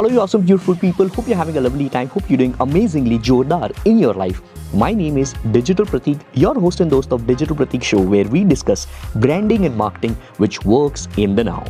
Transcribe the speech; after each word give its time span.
Hello, 0.00 0.10
you 0.10 0.20
awesome, 0.22 0.40
beautiful 0.40 0.74
people. 0.74 1.08
Hope 1.08 1.28
you're 1.28 1.36
having 1.36 1.58
a 1.58 1.60
lovely 1.60 1.90
time. 1.90 2.08
Hope 2.08 2.30
you're 2.30 2.38
doing 2.38 2.54
amazingly 2.60 3.18
jordar 3.18 3.70
in 3.84 3.98
your 3.98 4.14
life. 4.14 4.40
My 4.72 4.94
name 4.94 5.18
is 5.18 5.34
Digital 5.52 5.84
Pratik, 5.84 6.22
your 6.32 6.54
host 6.58 6.80
and 6.80 6.90
host 6.90 7.12
of 7.12 7.26
Digital 7.26 7.54
Pratik 7.54 7.82
Show, 7.82 8.00
where 8.00 8.24
we 8.24 8.42
discuss 8.42 8.86
branding 9.16 9.66
and 9.66 9.76
marketing 9.76 10.16
which 10.38 10.64
works 10.64 11.06
in 11.18 11.34
the 11.34 11.44
now. 11.44 11.66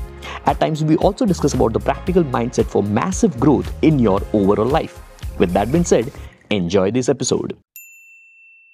At 0.46 0.60
times, 0.60 0.84
we 0.84 0.96
also 0.98 1.26
discuss 1.26 1.54
about 1.54 1.72
the 1.72 1.80
practical 1.80 2.22
mindset 2.22 2.66
for 2.66 2.84
massive 2.84 3.40
growth 3.40 3.72
in 3.82 3.98
your 3.98 4.22
overall 4.32 4.64
life. 4.64 5.02
With 5.40 5.50
that 5.54 5.72
being 5.72 5.82
said, 5.84 6.12
enjoy 6.50 6.92
this 6.92 7.08
episode. 7.08 7.56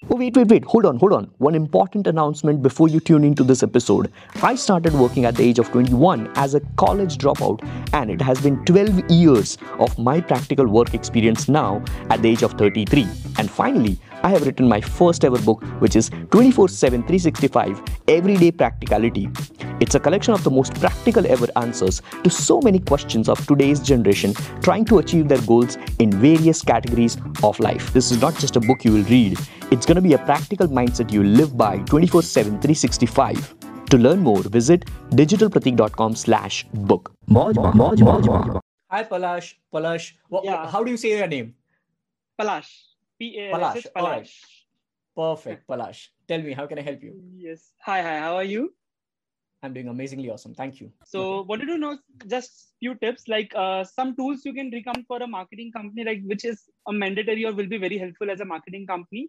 Oh, 0.09 0.15
wait, 0.15 0.37
wait, 0.37 0.47
wait. 0.47 0.65
Hold 0.67 0.87
on, 0.87 0.99
hold 0.99 1.13
on. 1.13 1.33
One 1.39 1.57
important 1.57 2.07
announcement 2.07 2.63
before 2.63 2.89
you 2.89 3.01
tune 3.01 3.25
into 3.25 3.43
this 3.43 3.65
episode. 3.65 4.13
I 4.41 4.55
started 4.55 4.95
working 4.95 5.25
at 5.25 5.35
the 5.35 5.43
age 5.43 5.59
of 5.59 5.69
21 5.73 6.31
as 6.37 6.55
a 6.55 6.61
college 6.77 7.19
dropout, 7.19 7.69
and 7.93 8.09
it 8.09 8.21
has 8.21 8.41
been 8.41 8.65
12 8.67 9.11
years 9.11 9.59
of 9.81 9.99
my 9.99 10.21
practical 10.21 10.69
work 10.69 10.95
experience 10.95 11.49
now 11.49 11.83
at 12.09 12.23
the 12.23 12.29
age 12.29 12.45
of 12.45 12.53
33. 12.53 13.03
And 13.39 13.51
finally, 13.51 13.99
I 14.23 14.29
have 14.29 14.47
written 14.47 14.69
my 14.69 14.81
first 14.81 15.25
ever 15.25 15.39
book, 15.39 15.65
which 15.81 15.97
is 15.97 16.11
24 16.31 16.69
7 16.69 17.03
365 17.03 17.83
Everyday 18.07 18.53
Practicality. 18.53 19.29
It's 19.81 19.97
a 19.97 20.01
collection 20.01 20.33
of 20.33 20.45
the 20.45 20.51
most 20.51 20.73
practical 20.75 21.27
ever 21.27 21.49
answers 21.57 22.01
to 22.23 22.31
so 22.31 22.61
many 22.61 22.79
questions 22.79 23.29
of 23.29 23.45
today's 23.47 23.81
generation 23.81 24.35
trying 24.63 24.85
to 24.87 24.99
achieve 24.99 25.29
their 25.29 25.43
goals 25.43 25.77
in 25.99 26.11
various 26.13 26.63
categories 26.63 27.19
of 27.43 27.59
life. 27.61 27.93
This 27.93 28.11
is 28.11 28.21
not 28.21 28.39
just 28.39 28.57
a 28.57 28.61
book 28.61 28.85
you 28.85 28.93
will 28.93 29.05
read, 29.05 29.39
it's 29.73 29.85
going 29.85 29.96
to 29.97 30.03
be 30.03 30.15
a 30.15 30.19
practical 30.19 30.69
mindset 30.69 31.13
you 31.13 31.23
live 31.23 31.57
by 31.57 31.79
24 31.93 32.23
7 32.23 32.53
365. 32.61 33.55
To 33.91 33.99
learn 33.99 34.21
more, 34.21 34.43
visit 34.43 34.85
digitalpratik.com 35.11 36.17
slash 36.17 36.65
book. 36.73 37.13
Hi, 38.91 39.03
Palash. 39.05 39.55
Palash. 39.73 40.13
Wha- 40.31 40.43
Yeah. 40.45 40.67
How 40.71 40.83
do 40.85 40.91
you 40.91 40.97
say 40.97 41.17
your 41.19 41.27
name? 41.27 41.55
Palash. 42.41 42.71
P 43.19 43.39
A 43.41 43.53
L 43.53 43.61
Palash, 43.61 43.77
S 43.77 43.87
H, 43.87 43.93
alright. 43.97 44.23
Palash. 44.25 44.35
Perfect, 45.17 45.67
Palash. 45.67 46.09
Tell 46.29 46.43
me, 46.43 46.53
how 46.53 46.67
can 46.67 46.79
I 46.79 46.83
help 46.83 47.03
you? 47.03 47.15
Yes. 47.37 47.71
Hi, 47.85 48.03
hi. 48.03 48.19
How 48.19 48.35
are 48.37 48.45
you? 48.45 48.75
I'm 49.63 49.73
doing 49.73 49.89
amazingly 49.89 50.29
awesome. 50.31 50.55
Thank 50.55 50.81
you. 50.81 50.93
So, 51.05 51.21
what 51.39 51.49
wanted 51.49 51.67
to 51.69 51.79
know 51.79 51.99
just 52.27 52.73
few 52.81 52.95
tips, 52.97 53.27
like 53.27 53.53
uh, 53.57 53.85
some 53.85 54.15
tools 54.15 54.45
you 54.45 54.53
can 54.53 54.71
recommend 54.71 55.07
for 55.07 55.23
a 55.23 55.27
marketing 55.27 55.73
company, 55.73 56.05
like 56.05 56.21
which 56.25 56.45
is 56.45 56.65
a 56.87 56.93
mandatory 56.93 57.47
or 57.47 57.53
will 57.55 57.67
be 57.67 57.79
very 57.79 57.99
helpful 57.99 58.31
as 58.31 58.41
a 58.41 58.45
marketing 58.45 58.87
company. 58.87 59.29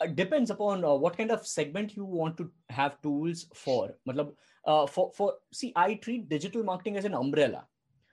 Uh, 0.00 0.06
depends 0.06 0.50
upon 0.50 0.82
uh, 0.82 0.94
what 0.94 1.16
kind 1.16 1.30
of 1.30 1.46
segment 1.46 1.94
you 1.94 2.04
want 2.04 2.36
to 2.38 2.50
have 2.70 3.00
tools 3.02 3.46
for. 3.54 3.94
Matlab, 4.08 4.32
uh, 4.64 4.86
for 4.86 5.12
for 5.14 5.34
see, 5.52 5.72
I 5.76 5.94
treat 5.94 6.28
digital 6.28 6.62
marketing 6.62 6.96
as 6.96 7.04
an 7.04 7.14
umbrella. 7.14 7.66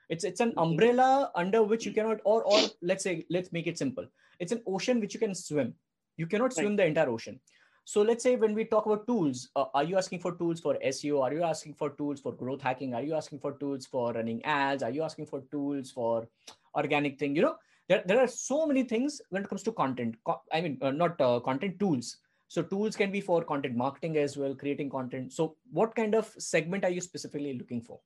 It's 0.10 0.26
it's 0.26 0.42
an 0.42 0.54
umbrella 0.58 1.32
under 1.36 1.64
which 1.64 1.86
you 1.86 1.94
cannot, 1.94 2.20
or 2.26 2.44
or 2.44 2.60
let's 2.82 3.04
say 3.04 3.26
let's 3.30 3.54
make 3.54 3.68
it 3.68 3.78
simple. 3.78 4.06
It's 4.40 4.52
an 4.52 4.62
ocean 4.68 5.00
which 5.00 5.14
you 5.14 5.20
can 5.20 5.34
swim. 5.34 5.74
You 6.18 6.28
cannot 6.28 6.54
swim 6.54 6.76
the 6.76 6.86
entire 6.86 7.10
ocean. 7.10 7.40
So 7.86 8.02
let's 8.02 8.22
say 8.22 8.36
when 8.36 8.54
we 8.54 8.66
talk 8.66 8.86
about 8.86 9.08
tools, 9.08 9.50
uh, 9.56 9.66
are 9.74 9.84
you 9.84 9.98
asking 9.98 10.20
for 10.20 10.34
tools 10.36 10.60
for 10.60 10.78
SEO? 10.84 11.22
Are 11.24 11.34
you 11.34 11.44
asking 11.44 11.76
for 11.76 11.92
tools 11.92 12.20
for 12.20 12.34
growth 12.34 12.62
hacking? 12.62 12.94
Are 12.94 13.02
you 13.02 13.14
asking 13.16 13.40
for 13.40 13.54
tools 13.54 13.86
for 13.86 14.12
running 14.12 14.44
ads? 14.44 14.84
Are 14.84 14.90
you 14.90 15.04
asking 15.04 15.28
for 15.28 15.40
tools 15.52 15.92
for 15.92 16.28
organic 16.76 17.18
thing? 17.18 17.34
You 17.34 17.44
know, 17.44 17.56
there, 17.88 18.04
there 18.06 18.20
are 18.20 18.28
so 18.28 18.66
many 18.66 18.84
things 18.84 19.22
when 19.30 19.44
it 19.44 19.50
comes 19.50 19.64
to 19.64 19.72
content. 19.72 20.16
Co- 20.26 20.42
I 20.52 20.62
mean, 20.62 20.78
uh, 20.82 20.92
not 20.92 21.20
uh, 21.22 21.40
content 21.40 21.80
tools. 21.80 22.18
So 22.50 22.62
tools 22.62 22.96
can 22.96 23.12
be 23.12 23.22
for 23.22 23.44
content 23.44 23.76
marketing 23.76 24.18
as 24.18 24.38
well, 24.38 24.56
creating 24.56 24.90
content. 24.90 25.34
So 25.34 25.56
what 25.72 25.96
kind 25.96 26.16
of 26.16 26.34
segment 26.38 26.84
are 26.86 26.90
you 26.90 27.02
specifically 27.02 27.54
looking 27.54 27.82
for? 27.82 28.00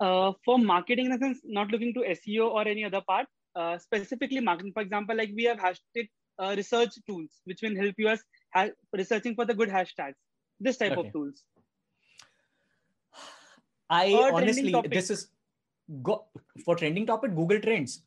Uh, 0.00 0.32
for 0.44 0.58
marketing, 0.58 1.06
in 1.06 1.12
a 1.12 1.18
sense, 1.18 1.40
not 1.44 1.68
looking 1.70 1.94
to 1.94 2.00
SEO 2.00 2.48
or 2.48 2.66
any 2.66 2.84
other 2.84 3.00
part, 3.06 3.26
uh, 3.56 3.78
specifically 3.78 4.40
marketing. 4.40 4.72
For 4.72 4.82
example, 4.82 5.16
like 5.16 5.30
we 5.34 5.44
have 5.44 5.58
hashtag 5.58 6.08
uh, 6.38 6.54
research 6.56 6.94
tools, 7.06 7.40
which 7.44 7.60
will 7.62 7.76
help 7.76 7.94
you 7.98 8.08
as 8.08 8.22
ha- 8.54 8.70
researching 8.92 9.34
for 9.34 9.44
the 9.44 9.54
good 9.54 9.68
hashtags. 9.68 10.14
This 10.60 10.78
type 10.78 10.92
Okay. 10.92 11.08
of 11.08 11.12
tools. 11.12 11.44
I 13.90 14.12
Or 14.14 14.32
honestly, 14.32 14.72
this 14.88 15.10
is 15.10 15.28
go 16.02 16.24
for 16.64 16.74
trending 16.76 17.06
topic. 17.06 17.34
Google 17.34 17.60
Trends, 17.60 18.02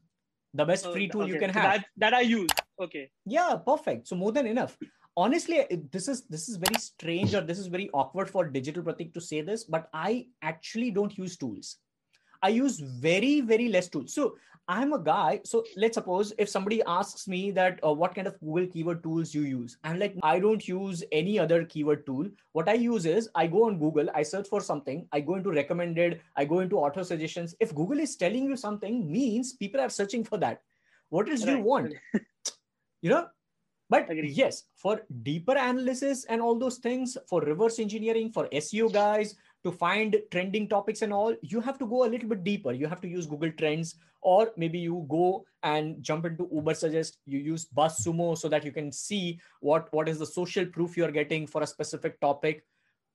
the 0.53 0.65
best 0.65 0.85
Uh, 0.85 0.91
free 0.93 1.07
tool 1.07 1.27
you 1.27 1.39
can 1.39 1.49
have. 1.49 1.63
That, 1.63 1.85
that 1.97 2.13
I 2.13 2.21
use. 2.21 2.49
Okay. 2.79 3.09
yeah 3.25 3.55
perfect 3.65 4.07
so 4.07 4.15
more 4.15 4.31
than 4.31 4.45
enough 4.45 4.77
honestly 5.17 5.65
this 5.91 6.07
is 6.07 6.27
this 6.33 6.47
is 6.47 6.57
very 6.57 6.79
strange 6.79 7.33
or 7.33 7.41
this 7.41 7.57
is 7.57 7.65
very 7.75 7.89
awkward 7.91 8.29
for 8.29 8.45
digital 8.57 8.83
pratik 8.83 9.13
to 9.15 9.19
say 9.19 9.41
this 9.41 9.63
but 9.63 9.89
i 9.93 10.27
actually 10.43 10.91
don't 10.91 11.17
use 11.17 11.37
tools 11.37 11.77
i 12.41 12.49
use 12.49 12.79
very 12.79 13.41
very 13.41 13.69
less 13.69 13.87
tools. 13.87 14.13
So 14.13 14.35
i'm 14.69 14.91
a 14.91 14.99
guy 14.99 15.39
so 15.45 15.63
let's 15.77 15.95
suppose 15.95 16.33
if 16.37 16.49
somebody 16.49 16.81
asks 16.85 17.27
me 17.27 17.51
that 17.51 17.79
uh, 17.85 17.93
what 17.93 18.13
kind 18.13 18.27
of 18.27 18.37
google 18.41 18.67
keyword 18.67 19.01
tools 19.01 19.33
you 19.33 19.43
use 19.43 19.77
i'm 19.85 19.97
like 19.97 20.15
i 20.23 20.39
don't 20.39 20.67
use 20.67 21.03
any 21.11 21.39
other 21.39 21.63
keyword 21.63 22.05
tool. 22.05 22.27
What 22.51 22.67
i 22.67 22.73
use 22.73 23.05
is 23.05 23.29
i 23.35 23.47
go 23.47 23.65
on 23.67 23.79
google 23.79 24.09
i 24.13 24.23
search 24.23 24.47
for 24.49 24.59
something 24.59 25.07
i 25.13 25.21
go 25.21 25.35
into 25.35 25.51
recommended 25.51 26.19
i 26.35 26.43
go 26.43 26.59
into 26.59 26.77
auto 26.77 27.03
suggestions. 27.03 27.55
If 27.59 27.73
google 27.73 27.99
is 27.99 28.15
telling 28.17 28.45
you 28.45 28.57
something 28.57 29.09
means 29.09 29.53
people 29.53 29.79
are 29.79 29.89
searching 29.89 30.23
for 30.25 30.37
that. 30.39 30.61
What 31.09 31.29
else 31.29 31.41
do 31.41 31.51
you 31.51 31.61
want? 31.61 31.93
You 33.01 33.11
know? 33.11 33.27
But 33.89 34.09
yes 34.11 34.63
for 34.75 35.01
deeper 35.23 35.53
analysis 35.53 36.25
and 36.25 36.41
all 36.41 36.59
those 36.59 36.77
things 36.77 37.17
for 37.29 37.41
reverse 37.41 37.79
engineering 37.79 38.31
for 38.31 38.47
seo 38.47 38.91
guys 38.91 39.35
to 39.67 39.71
find 39.79 40.17
trending 40.31 40.67
topics 40.73 41.01
and 41.07 41.13
all 41.19 41.35
you 41.53 41.61
have 41.69 41.79
to 41.79 41.87
go 41.93 42.03
a 42.05 42.11
little 42.13 42.29
bit 42.29 42.43
deeper. 42.43 42.71
You 42.71 42.87
have 42.93 43.01
to 43.01 43.11
use 43.15 43.27
google 43.33 43.51
trends 43.61 43.95
or 44.21 44.51
maybe 44.63 44.79
you 44.79 45.05
go 45.09 45.25
and 45.63 46.01
jump 46.01 46.25
into 46.25 46.47
Ubersuggest. 46.47 47.17
You 47.25 47.39
use 47.39 47.67
buzzsumo 47.81 48.37
so 48.37 48.49
that 48.55 48.65
you 48.69 48.71
can 48.79 48.91
see 48.91 49.39
what 49.59 49.93
what 49.99 50.09
is 50.15 50.19
the 50.23 50.31
social 50.33 50.65
proof 50.65 50.97
you're 50.97 51.15
getting 51.19 51.47
for 51.53 51.61
a 51.67 51.67
specific 51.75 52.19
topic. 52.27 52.65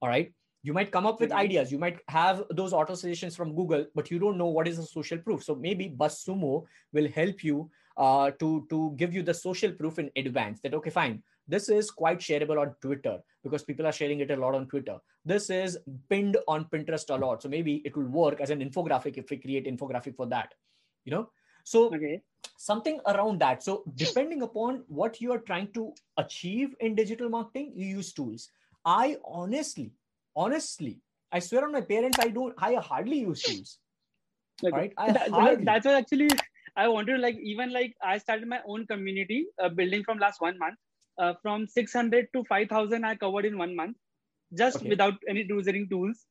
All 0.00 0.08
right? 0.08 0.32
You 0.62 0.72
might 0.78 0.92
come 0.96 1.06
up 1.10 1.20
with 1.20 1.30
Mhm. 1.30 1.42
ideas. 1.44 1.72
You 1.72 1.78
might 1.84 2.00
have 2.16 2.44
those 2.60 2.72
auto 2.80 2.94
suggestions 2.94 3.36
from 3.42 3.54
google 3.60 3.86
but 4.00 4.10
you 4.14 4.18
don't 4.24 4.38
know 4.44 4.52
what 4.58 4.68
is 4.72 4.76
the 4.82 4.88
social 4.94 5.18
proof. 5.28 5.42
So 5.50 5.54
maybe 5.68 5.88
buzzsumo 6.04 6.64
will 6.92 7.08
help 7.20 7.44
you 7.50 7.70
uh, 7.96 8.30
to 8.40 8.66
to 8.70 8.94
give 8.96 9.14
you 9.14 9.22
the 9.22 9.34
social 9.34 9.72
proof 9.80 9.98
in 10.02 10.10
advance 10.16 10.60
that 10.60 10.74
okay 10.76 10.90
fine 10.90 11.22
this 11.48 11.68
is 11.68 11.90
quite 11.90 12.18
shareable 12.18 12.60
on 12.60 12.74
twitter 12.80 13.18
because 13.42 13.62
people 13.62 13.86
are 13.86 13.92
sharing 13.92 14.20
it 14.20 14.30
a 14.30 14.36
lot 14.36 14.54
on 14.54 14.66
twitter. 14.68 14.98
This 15.24 15.50
is 15.50 15.78
pinned 16.08 16.36
on 16.48 16.64
pinterest 16.66 17.10
a 17.14 17.16
lot. 17.16 17.42
So 17.42 17.48
maybe 17.48 17.82
it 17.84 17.96
will 17.96 18.06
work 18.06 18.40
as 18.40 18.50
an 18.50 18.60
infographic 18.60 19.16
if 19.18 19.30
we 19.30 19.36
create 19.36 19.66
infographic 19.66 20.16
for 20.16 20.26
that 20.26 20.54
you 21.04 21.10
know? 21.12 21.30
So 21.64 21.86
Okay. 21.94 22.22
something 22.56 23.00
around 23.06 23.40
that. 23.40 23.62
So 23.62 23.84
depending 23.96 24.42
upon 24.42 24.84
what 24.88 25.20
you 25.20 25.32
are 25.32 25.38
trying 25.38 25.72
to 25.72 25.92
achieve 26.16 26.74
in 26.80 26.94
digital 26.94 27.28
marketing 27.28 27.72
you 27.74 27.86
use 27.86 28.12
tools. 28.12 28.48
I 28.84 29.16
honestly 29.24 29.92
honestly 30.34 31.00
i 31.30 31.38
swear 31.38 31.64
on 31.64 31.72
my 31.72 31.80
parents 31.82 32.18
i 32.18 32.28
don't 32.28 32.54
i 32.58 32.74
hardly 32.74 33.18
use 33.20 33.42
tools. 33.42 33.78
Right? 34.62 34.92
I 34.96 35.12
That- 35.12 35.30
hardly. 35.30 35.64
that's 35.64 35.86
what 35.86 35.94
actually 35.94 36.30
I 36.74 36.88
wanted 36.88 37.16
to 37.16 37.18
like 37.18 37.36
even 37.36 37.72
like 37.72 37.94
I 38.02 38.18
started 38.18 38.48
my 38.48 38.60
own 38.66 38.86
community 38.86 39.46
uh, 39.62 39.68
building 39.68 40.04
from 40.04 40.18
last 40.18 40.40
one 40.40 40.58
month. 40.58 40.78
Uh, 41.18 41.34
from 41.42 41.66
600 41.66 42.28
to 42.34 42.42
5000 42.44 43.04
I 43.04 43.16
covered 43.16 43.44
in 43.44 43.58
one 43.58 43.76
month 43.76 43.96
just 44.56 44.76
Okay. 44.76 44.88
without 44.88 45.14
any 45.28 45.46
using 45.48 45.88
tools. 45.88 46.24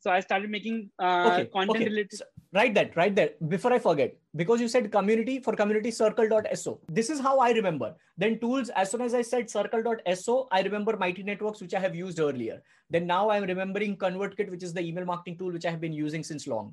So 0.00 0.10
I 0.10 0.20
started 0.20 0.50
making 0.50 0.90
uh, 0.98 1.28
okay 1.28 1.44
content 1.46 1.76
okay 1.76 1.84
related. 1.84 2.18
So, 2.18 2.24
write 2.54 2.74
that 2.74 2.96
right 2.96 3.14
there 3.14 3.30
before 3.48 3.72
i 3.72 3.78
forget 3.84 4.16
because 4.40 4.60
you 4.60 4.68
said 4.68 4.90
community 4.92 5.40
for 5.40 5.54
community 5.60 5.90
circle.so 5.90 6.80
this 6.88 7.10
is 7.10 7.20
how 7.20 7.38
i 7.38 7.50
remember 7.50 7.94
then 8.16 8.38
tools 8.38 8.70
as 8.82 8.90
soon 8.90 9.00
as 9.06 9.14
i 9.20 9.22
said 9.22 9.50
circle.so 9.50 10.36
i 10.52 10.60
remember 10.62 10.96
mighty 10.96 11.22
networks 11.22 11.60
which 11.60 11.74
i 11.74 11.80
have 11.80 11.96
used 11.96 12.20
earlier 12.20 12.62
then 12.90 13.06
now 13.06 13.28
i'm 13.30 13.44
remembering 13.44 13.96
convertkit 13.96 14.50
which 14.50 14.62
is 14.62 14.72
the 14.72 14.80
email 14.80 15.04
marketing 15.04 15.36
tool 15.36 15.52
which 15.52 15.66
i 15.66 15.70
have 15.70 15.80
been 15.80 15.92
using 15.92 16.22
since 16.22 16.46
long 16.46 16.72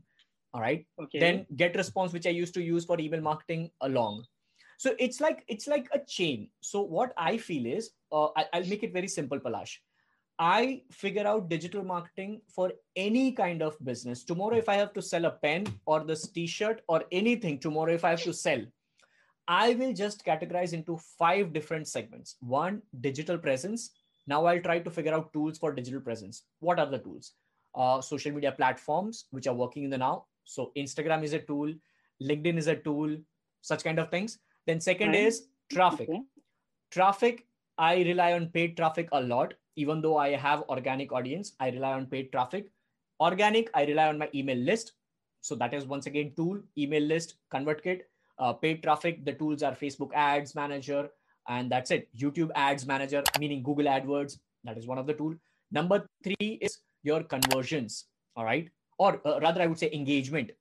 all 0.53 0.61
right 0.61 0.85
Okay. 1.01 1.19
then 1.19 1.45
GetResponse 1.55 2.13
which 2.13 2.28
i 2.28 2.35
used 2.41 2.53
to 2.53 2.61
use 2.61 2.85
for 2.85 2.99
email 2.99 3.22
marketing 3.22 3.72
along 3.81 4.23
so 4.81 4.95
it's 4.97 5.22
like 5.22 5.43
it's 5.47 5.67
like 5.67 5.87
a 5.93 5.99
chain. 5.99 6.47
So 6.61 6.81
what 6.81 7.13
i 7.16 7.37
feel 7.37 7.67
is 7.72 7.91
uh, 8.11 8.29
I, 8.35 8.45
i'll 8.53 8.69
make 8.72 8.81
it 8.87 8.93
very 8.93 9.09
simple 9.16 9.39
palash. 9.39 9.75
I 10.39 10.81
figure 11.01 11.28
out 11.31 11.49
digital 11.49 11.83
marketing 11.83 12.41
for 12.55 12.72
any 12.95 13.31
kind 13.41 13.61
of 13.61 13.78
business. 13.89 14.23
Tomorrow 14.31 14.57
if 14.63 14.72
i 14.75 14.79
have 14.79 14.91
to 14.95 15.03
sell 15.11 15.29
a 15.29 15.31
pen 15.45 15.67
or 15.85 15.99
this 16.03 16.28
t-shirt 16.39 16.81
or 16.87 17.03
anything 17.19 17.59
tomorrow 17.67 17.93
if 17.99 18.09
i 18.09 18.16
have 18.16 18.23
to 18.23 18.35
sell 18.41 18.66
i 19.59 19.75
will 19.83 19.93
just 20.01 20.25
categorize 20.31 20.73
into 20.81 20.99
five 21.19 21.53
different 21.53 21.87
segments. 21.87 22.35
One 22.57 22.81
digital 23.09 23.37
presence. 23.47 23.89
Now 24.35 24.43
i'll 24.47 24.67
try 24.67 24.79
to 24.89 24.97
figure 24.99 25.13
out 25.13 25.31
tools 25.31 25.59
for 25.59 25.73
digital 25.79 26.05
presence. 26.11 26.43
What 26.59 26.79
are 26.79 26.91
the 26.97 27.03
tools? 27.07 27.33
Uh, 27.75 28.01
social 28.01 28.39
media 28.39 28.51
platforms 28.51 29.25
which 29.29 29.45
are 29.45 29.59
working 29.66 29.83
in 29.83 29.91
the 29.91 30.05
now. 30.09 30.25
So 30.43 30.72
instagram 30.75 31.23
is 31.23 31.33
a 31.33 31.47
tool. 31.51 31.75
Linkedin 32.29 32.57
is 32.57 32.78
a 32.78 32.81
tool. 32.87 33.19
Such 33.73 33.83
kind 33.83 33.99
of 33.99 34.09
things 34.09 34.39
then 34.67 34.79
second 34.81 35.09
Right. 35.09 35.28
is 35.29 35.47
traffic 35.69 36.09
Okay. 36.09 36.22
traffic 36.91 37.46
i 37.78 37.93
rely 38.09 38.34
on 38.34 38.47
paid 38.58 38.75
traffic 38.78 39.09
a 39.11 39.22
lot 39.22 39.53
even 39.75 40.02
though 40.02 40.17
i 40.17 40.29
have 40.46 40.63
organic 40.75 41.11
audience 41.19 41.53
i 41.59 41.69
rely 41.69 41.91
on 41.99 42.05
paid 42.13 42.31
traffic 42.31 42.72
organic 43.19 43.69
i 43.73 43.84
rely 43.85 44.08
on 44.08 44.17
my 44.25 44.29
email 44.41 44.58
list 44.72 44.93
So 45.47 45.55
that 45.59 45.73
is 45.75 45.85
once 45.91 46.08
again 46.09 46.28
tool, 46.40 46.58
email 46.81 47.05
list, 47.11 47.31
ConvertKit, 47.53 48.02
uh, 48.47 48.52
paid 48.63 48.81
traffic. 48.84 49.16
The 49.29 49.34
tools 49.40 49.63
are 49.69 49.72
Facebook 49.79 50.11
Ads 50.23 50.52
Manager, 50.59 50.99
and 51.55 51.73
that's 51.75 51.93
it. 51.96 52.03
YouTube 52.23 52.52
Ads 52.66 52.85
Manager, 52.91 53.23
meaning 53.43 53.64
Google 53.69 53.90
AdWords. 53.93 54.35
That 54.69 54.78
is 54.81 54.85
one 54.91 55.02
of 55.03 55.07
the 55.09 55.16
tool. 55.22 55.34
Number 55.79 55.99
three 56.28 56.49
is 56.67 56.78
your 57.11 57.23
conversions. 57.34 57.97
All 58.35 58.46
right, 58.52 58.69
or 59.07 59.09
uh, 59.31 59.35
rather, 59.47 59.66
I 59.66 59.69
would 59.73 59.81
say 59.85 59.90
engagement. 60.02 60.53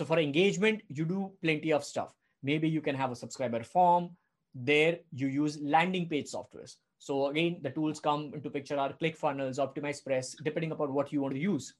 So 0.00 0.08
for 0.12 0.18
engagement, 0.26 0.82
you 1.00 1.06
do 1.14 1.22
plenty 1.46 1.72
of 1.80 1.86
stuff. 1.92 2.17
Maybe 2.42 2.68
you 2.68 2.80
can 2.80 2.94
have 2.94 3.10
a 3.10 3.16
subscriber 3.16 3.62
form. 3.62 4.10
There 4.54 4.98
you 5.12 5.28
use 5.28 5.58
landing 5.60 6.08
page 6.08 6.30
softwares. 6.30 6.76
So 6.98 7.28
again, 7.28 7.58
the 7.62 7.70
tools 7.70 8.00
come 8.00 8.32
into 8.34 8.50
picture 8.50 8.78
are 8.78 8.92
ClickFunnels, 8.92 9.58
OptimizePress, 9.58 10.42
depending 10.42 10.72
upon 10.72 10.92
what 10.92 11.12
you 11.12 11.20
want 11.20 11.34
to 11.34 11.40
use. 11.40 11.74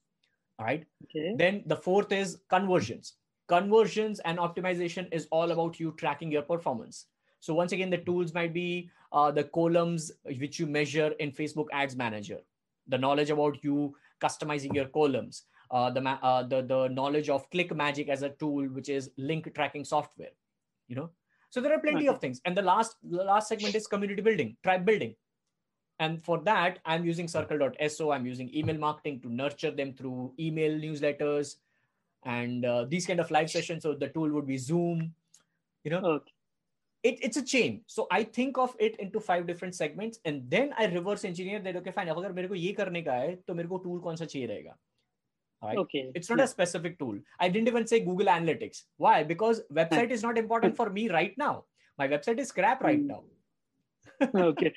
All 0.57 0.65
right. 0.65 0.85
Okay. 1.05 1.35
Then 1.37 1.63
the 1.65 1.75
fourth 1.75 2.11
is 2.11 2.39
conversions. 2.49 3.13
Conversions 3.47 4.19
and 4.19 4.37
optimization 4.37 5.07
is 5.11 5.27
all 5.31 5.51
about 5.51 5.79
you 5.79 5.93
tracking 5.97 6.31
your 6.31 6.43
performance. 6.43 7.07
So 7.39 7.53
once 7.53 7.71
again, 7.71 7.89
the 7.89 7.97
tools 7.97 8.33
might 8.33 8.53
be 8.53 8.89
uh, 9.11 9.31
the 9.31 9.45
columns 9.45 10.11
which 10.23 10.59
you 10.59 10.67
measure 10.67 11.13
in 11.19 11.31
Facebook 11.31 11.67
Ads 11.71 11.95
Manager, 11.95 12.39
the 12.87 12.97
knowledge 12.97 13.29
about 13.29 13.63
you 13.63 13.95
customizing 14.21 14.73
your 14.75 14.85
columns, 14.85 15.43
uh, 15.71 15.89
the, 15.89 16.01
uh, 16.01 16.43
the 16.43 16.61
the 16.61 16.87
knowledge 16.89 17.29
of 17.29 17.49
ClickMagick 17.49 18.09
as 18.09 18.21
a 18.21 18.29
tool, 18.29 18.67
which 18.67 18.89
is 18.89 19.11
link 19.17 19.53
tracking 19.55 19.85
software 19.85 20.31
you 20.89 20.95
know? 20.95 21.09
So 21.49 21.61
there 21.61 21.73
are 21.73 21.79
plenty 21.79 22.07
of 22.07 22.19
things. 22.19 22.41
And 22.45 22.57
the 22.57 22.61
last 22.61 22.97
the 23.01 23.23
last 23.23 23.47
segment 23.47 23.73
is 23.75 23.87
community 23.87 24.21
building 24.21 24.57
tribe 24.63 24.85
building. 24.85 25.15
And 25.99 26.21
for 26.23 26.39
that 26.43 26.79
i'm 26.85 27.05
using 27.05 27.27
circle.so 27.27 28.11
i'm 28.11 28.25
using 28.25 28.53
email 28.55 28.77
marketing 28.77 29.19
to 29.21 29.29
nurture 29.29 29.71
them 29.71 29.93
through 29.93 30.33
email 30.39 30.71
newsletters 30.71 31.55
and 32.23 32.65
uh, 32.65 32.85
these 32.85 33.05
kind 33.05 33.19
of 33.19 33.31
live 33.31 33.49
sessions. 33.49 33.83
So 33.83 33.93
the 33.93 34.09
tool 34.09 34.29
would 34.29 34.47
be 34.47 34.57
zoom 34.57 35.13
you 35.83 35.91
know? 35.91 35.99
Okay. 35.99 36.31
it, 37.03 37.19
it's 37.21 37.37
a 37.37 37.41
chain. 37.41 37.81
So 37.87 38.07
i 38.11 38.23
think 38.23 38.57
of 38.57 38.75
it 38.79 38.99
into 38.99 39.19
five 39.19 39.47
different 39.47 39.75
segments 39.75 40.19
and 40.25 40.43
then 40.49 40.73
i 40.77 40.85
reverse 40.85 41.25
engineer 41.25 41.59
that 41.59 41.75
okay 41.77 41.91
fine. 41.91 42.07
If 42.07 42.17
I 42.17 42.23
have 42.23 42.35
to 42.35 42.43
do 42.43 42.49
this, 42.49 43.37
then 43.47 43.67
to 43.67 43.79
tool 43.83 44.01
kaun 44.01 44.21
I 44.21 44.25
need? 44.25 44.71
Right? 45.61 45.77
Okay. 45.77 46.11
It's 46.15 46.29
not 46.29 46.39
yeah. 46.39 46.45
a 46.45 46.47
specific 46.47 46.97
tool. 46.97 47.19
I 47.39 47.49
didn't 47.49 47.67
even 47.67 47.85
say 47.85 47.99
Google 47.99 48.27
Analytics. 48.27 48.83
Why? 48.97 49.23
Because 49.23 49.61
website 49.73 50.09
is 50.09 50.23
not 50.23 50.37
important 50.37 50.75
for 50.75 50.89
me 50.89 51.09
right 51.09 51.37
now. 51.37 51.65
My 51.97 52.07
website 52.07 52.39
is 52.39 52.51
crap 52.51 52.81
right 52.81 52.99
hmm. 52.99 53.07
now. 53.07 53.23
okay. 54.35 54.73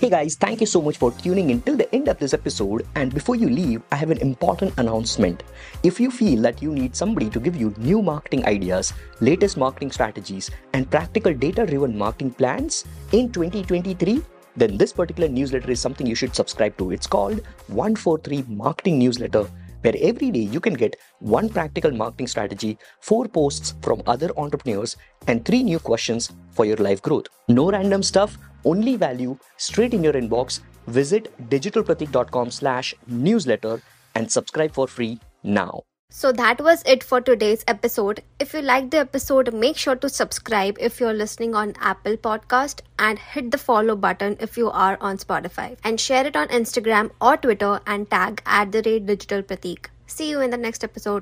Hey 0.00 0.08
guys, 0.08 0.34
thank 0.34 0.60
you 0.60 0.66
so 0.66 0.80
much 0.80 0.96
for 0.96 1.12
tuning 1.12 1.50
in 1.50 1.60
till 1.60 1.76
the 1.76 1.94
end 1.94 2.08
of 2.08 2.18
this 2.18 2.32
episode. 2.32 2.86
And 2.94 3.12
before 3.12 3.36
you 3.36 3.50
leave, 3.50 3.82
I 3.92 3.96
have 3.96 4.10
an 4.10 4.16
important 4.18 4.72
announcement. 4.78 5.42
If 5.82 6.00
you 6.00 6.10
feel 6.10 6.40
that 6.40 6.62
you 6.62 6.72
need 6.72 6.96
somebody 6.96 7.28
to 7.28 7.38
give 7.38 7.54
you 7.54 7.74
new 7.76 8.00
marketing 8.00 8.46
ideas, 8.46 8.94
latest 9.20 9.58
marketing 9.58 9.92
strategies, 9.92 10.50
and 10.72 10.90
practical 10.90 11.34
data 11.34 11.66
driven 11.66 11.98
marketing 11.98 12.32
plans 12.32 12.86
in 13.12 13.30
2023, 13.30 14.22
then 14.60 14.76
this 14.76 14.92
particular 14.92 15.28
newsletter 15.28 15.70
is 15.70 15.80
something 15.80 16.06
you 16.06 16.14
should 16.14 16.34
subscribe 16.36 16.76
to. 16.76 16.90
It's 16.90 17.06
called 17.06 17.40
143 17.68 18.44
Marketing 18.48 18.98
Newsletter, 18.98 19.44
where 19.80 19.94
every 20.00 20.30
day 20.30 20.46
you 20.54 20.60
can 20.60 20.74
get 20.74 20.96
one 21.20 21.48
practical 21.48 21.90
marketing 21.90 22.26
strategy, 22.26 22.76
four 23.00 23.26
posts 23.26 23.74
from 23.82 24.02
other 24.06 24.30
entrepreneurs, 24.36 24.96
and 25.26 25.44
three 25.44 25.62
new 25.62 25.78
questions 25.78 26.30
for 26.50 26.66
your 26.66 26.76
life 26.76 27.00
growth. 27.00 27.26
No 27.48 27.70
random 27.70 28.02
stuff, 28.02 28.36
only 28.64 28.96
value 28.96 29.38
straight 29.56 29.94
in 29.94 30.04
your 30.04 30.12
inbox. 30.12 30.60
Visit 30.86 31.32
digitalpratik.com 31.48 32.50
slash 32.50 32.94
newsletter 33.06 33.80
and 34.14 34.30
subscribe 34.30 34.72
for 34.72 34.86
free 34.86 35.20
now. 35.42 35.84
So 36.12 36.32
that 36.32 36.60
was 36.60 36.82
it 36.84 37.04
for 37.04 37.20
today's 37.20 37.64
episode. 37.68 38.22
If 38.40 38.52
you 38.52 38.62
liked 38.62 38.90
the 38.90 38.98
episode, 38.98 39.54
make 39.54 39.76
sure 39.76 39.94
to 39.94 40.08
subscribe 40.08 40.76
if 40.80 40.98
you're 40.98 41.14
listening 41.14 41.54
on 41.54 41.74
Apple 41.80 42.16
Podcast 42.16 42.80
and 42.98 43.18
hit 43.18 43.52
the 43.52 43.58
follow 43.58 43.94
button 43.94 44.36
if 44.40 44.56
you 44.56 44.70
are 44.70 44.98
on 45.00 45.18
Spotify. 45.18 45.78
And 45.84 46.00
share 46.00 46.26
it 46.26 46.34
on 46.34 46.48
Instagram 46.48 47.12
or 47.20 47.36
Twitter 47.36 47.80
and 47.86 48.10
tag 48.10 48.42
at 48.44 48.72
the 48.72 48.82
rate 48.84 49.06
digital 49.06 49.42
pratik. 49.42 49.86
See 50.06 50.28
you 50.28 50.40
in 50.40 50.50
the 50.50 50.56
next 50.56 50.82
episode. 50.82 51.18